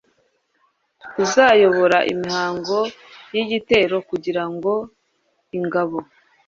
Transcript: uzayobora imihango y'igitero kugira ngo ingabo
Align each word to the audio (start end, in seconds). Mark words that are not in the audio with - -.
uzayobora 1.23 1.97
imihango 2.13 2.77
y'igitero 3.33 3.95
kugira 4.09 4.43
ngo 4.53 4.73
ingabo 5.57 5.97